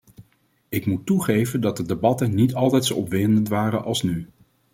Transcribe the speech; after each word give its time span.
Ik 0.69 0.85
moet 0.85 1.05
toegeven 1.05 1.61
dat 1.61 1.77
de 1.77 1.83
debatten 1.85 2.35
niet 2.35 2.53
altijd 2.55 2.85
zo 2.85 2.93
opwindend 2.95 3.47
waren 3.49 3.83
als 3.83 4.03
nu. 4.03 4.29